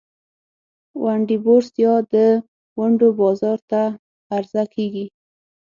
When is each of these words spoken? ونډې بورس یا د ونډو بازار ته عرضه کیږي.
ونډې 1.03 1.37
بورس 1.45 1.69
یا 1.83 1.95
د 2.13 2.15
ونډو 2.79 3.07
بازار 3.19 3.59
ته 3.69 3.81
عرضه 4.35 4.63
کیږي. 4.73 5.05